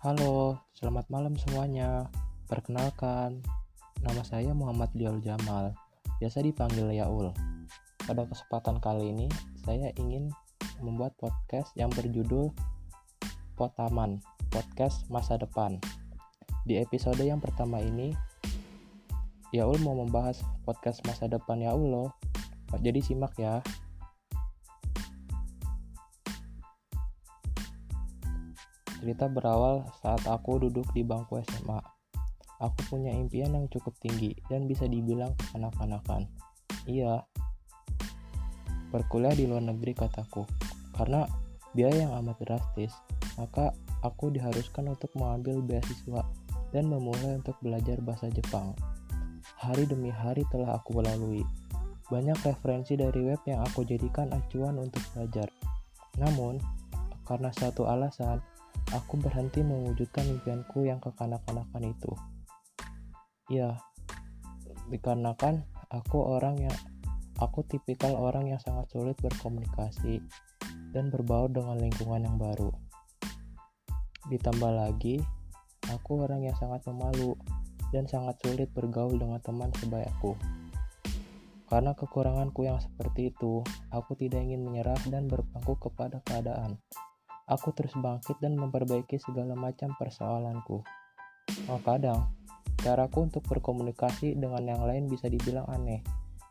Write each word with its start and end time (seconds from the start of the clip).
Halo, 0.00 0.56
selamat 0.72 1.12
malam 1.12 1.36
semuanya. 1.36 2.08
Perkenalkan, 2.48 3.44
nama 4.00 4.24
saya 4.24 4.56
Muhammad 4.56 4.88
Liol 4.96 5.20
Jamal, 5.20 5.76
biasa 6.16 6.40
dipanggil 6.40 6.88
Yaul. 6.88 7.28
Pada 8.08 8.24
kesempatan 8.24 8.80
kali 8.80 9.12
ini, 9.12 9.28
saya 9.60 9.92
ingin 10.00 10.32
membuat 10.80 11.12
podcast 11.20 11.76
yang 11.76 11.92
berjudul 11.92 12.48
Potaman, 13.60 14.24
Podcast 14.48 15.04
Masa 15.12 15.36
Depan. 15.36 15.76
Di 16.64 16.80
episode 16.80 17.20
yang 17.20 17.44
pertama 17.44 17.76
ini, 17.84 18.16
Yaul 19.52 19.84
mau 19.84 20.00
membahas 20.00 20.40
podcast 20.64 21.04
masa 21.04 21.28
depan 21.28 21.60
Yaul 21.60 21.92
loh. 21.92 22.08
Jadi 22.80 23.04
simak 23.04 23.36
ya. 23.36 23.60
Cerita 29.00 29.32
berawal 29.32 29.88
saat 30.04 30.20
aku 30.28 30.60
duduk 30.60 30.84
di 30.92 31.00
bangku 31.00 31.40
SMA. 31.40 31.80
Aku 32.60 32.76
punya 32.92 33.08
impian 33.16 33.56
yang 33.56 33.64
cukup 33.72 33.96
tinggi 33.96 34.36
dan 34.52 34.68
bisa 34.68 34.84
dibilang 34.84 35.32
kekanak-kanakan. 35.40 36.28
Iya, 36.84 37.24
berkuliah 38.92 39.32
di 39.32 39.48
luar 39.48 39.64
negeri 39.64 39.96
kataku. 39.96 40.44
Karena 40.92 41.24
biaya 41.72 42.04
yang 42.04 42.12
amat 42.20 42.44
drastis, 42.44 42.92
maka 43.40 43.72
aku 44.04 44.28
diharuskan 44.28 44.92
untuk 44.92 45.08
mengambil 45.16 45.64
beasiswa 45.64 46.20
dan 46.76 46.84
memulai 46.92 47.40
untuk 47.40 47.56
belajar 47.64 47.96
bahasa 48.04 48.28
Jepang. 48.28 48.76
Hari 49.64 49.88
demi 49.88 50.12
hari 50.12 50.44
telah 50.52 50.76
aku 50.76 51.00
lalui. 51.00 51.40
Banyak 52.12 52.36
referensi 52.44 53.00
dari 53.00 53.24
web 53.24 53.40
yang 53.48 53.64
aku 53.64 53.86
jadikan 53.88 54.28
acuan 54.36 54.76
untuk 54.76 55.00
belajar. 55.16 55.48
Namun, 56.20 56.60
karena 57.24 57.48
satu 57.54 57.86
alasan, 57.86 58.42
aku 58.90 59.18
berhenti 59.18 59.62
mewujudkan 59.62 60.26
impianku 60.26 60.86
yang 60.86 60.98
kekanak-kanakan 60.98 61.82
itu. 61.86 62.12
Ya, 63.50 63.78
dikarenakan 64.90 65.66
aku 65.90 66.18
orang 66.22 66.58
yang 66.58 66.76
aku 67.38 67.66
tipikal 67.66 68.14
orang 68.14 68.50
yang 68.50 68.60
sangat 68.62 68.90
sulit 68.90 69.16
berkomunikasi 69.18 70.22
dan 70.94 71.10
berbaur 71.10 71.50
dengan 71.50 71.78
lingkungan 71.78 72.26
yang 72.26 72.36
baru. 72.38 72.70
Ditambah 74.30 74.70
lagi, 74.70 75.18
aku 75.90 76.26
orang 76.26 76.46
yang 76.46 76.54
sangat 76.58 76.86
pemalu 76.86 77.34
dan 77.90 78.06
sangat 78.06 78.38
sulit 78.42 78.70
bergaul 78.70 79.18
dengan 79.18 79.42
teman 79.42 79.70
sebayakku. 79.82 80.38
Karena 81.70 81.94
kekuranganku 81.94 82.66
yang 82.66 82.82
seperti 82.82 83.30
itu, 83.30 83.62
aku 83.94 84.18
tidak 84.18 84.42
ingin 84.42 84.66
menyerah 84.66 84.98
dan 85.06 85.30
berpangku 85.30 85.78
kepada 85.78 86.18
keadaan. 86.26 86.82
Aku 87.50 87.74
terus 87.74 87.90
bangkit 87.98 88.38
dan 88.38 88.54
memperbaiki 88.54 89.18
segala 89.18 89.58
macam 89.58 89.90
persoalanku. 89.98 90.86
Kadang, 91.82 92.30
caraku 92.78 93.26
untuk 93.26 93.42
berkomunikasi 93.50 94.38
dengan 94.38 94.62
yang 94.62 94.82
lain 94.86 95.10
bisa 95.10 95.26
dibilang 95.26 95.66
aneh 95.66 95.98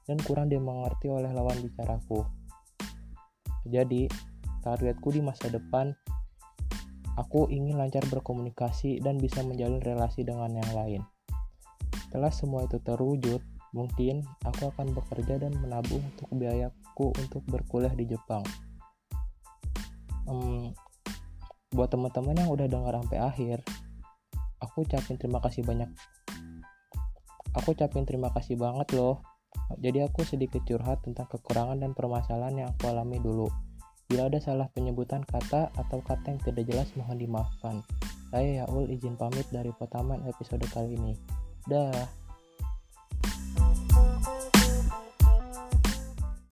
dan 0.03 0.19
kurang 0.19 0.51
dimengerti 0.51 1.07
oleh 1.07 1.31
lawan 1.31 1.55
bicaraku. 1.63 2.27
Jadi, 3.63 4.11
targetku 4.59 5.15
di 5.15 5.23
masa 5.23 5.47
depan, 5.47 5.95
aku 7.15 7.47
ingin 7.47 7.79
lancar 7.79 8.03
berkomunikasi 8.11 8.99
dan 8.99 9.21
bisa 9.23 9.39
menjalin 9.39 9.79
relasi 9.79 10.27
dengan 10.27 10.51
yang 10.51 10.71
lain. 10.75 11.01
Setelah 12.09 12.33
semua 12.33 12.65
itu 12.67 12.81
terwujud, 12.81 13.39
mungkin 13.71 14.25
aku 14.43 14.73
akan 14.73 14.97
bekerja 14.97 15.37
dan 15.37 15.53
menabung 15.61 16.01
untuk 16.01 16.27
biayaku 16.33 17.13
untuk 17.21 17.45
berkuliah 17.45 17.93
di 17.93 18.09
Jepang. 18.09 18.41
Hmm, 20.25 20.73
buat 21.73 21.93
teman-teman 21.93 22.37
yang 22.37 22.49
udah 22.49 22.67
dengar 22.67 22.93
sampai 22.97 23.19
akhir 23.21 23.57
aku 24.59 24.83
ucapin 24.85 25.15
terima 25.15 25.39
kasih 25.39 25.63
banyak. 25.63 25.89
Aku 27.57 27.73
ucapin 27.73 28.05
terima 28.05 28.29
kasih 28.35 28.59
banget 28.59 28.93
loh. 28.93 29.23
Jadi 29.81 30.05
aku 30.05 30.21
sedikit 30.21 30.61
curhat 30.63 31.01
tentang 31.01 31.25
kekurangan 31.25 31.81
dan 31.81 31.91
permasalahan 31.97 32.63
yang 32.63 32.67
aku 32.69 32.91
alami 32.91 33.17
dulu. 33.17 33.49
Bila 34.09 34.29
ada 34.29 34.37
salah 34.41 34.69
penyebutan 34.73 35.21
kata 35.25 35.73
atau 35.73 36.01
kata 36.01 36.33
yang 36.33 36.41
tidak 36.41 36.63
jelas 36.69 36.89
mohon 36.97 37.17
dimaafkan. 37.17 37.81
Saya 38.29 38.65
Yaul 38.65 38.93
izin 38.93 39.17
pamit 39.17 39.49
dari 39.49 39.73
Potaman 39.73 40.25
episode 40.29 40.65
kali 40.69 40.97
ini. 40.97 41.13
Dah 41.65 41.93